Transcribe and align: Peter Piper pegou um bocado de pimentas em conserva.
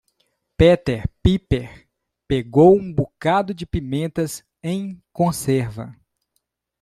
Peter 0.57 1.03
Piper 1.21 1.87
pegou 2.27 2.75
um 2.75 2.91
bocado 2.91 3.53
de 3.53 3.67
pimentas 3.67 4.43
em 4.63 4.99
conserva. 5.13 5.95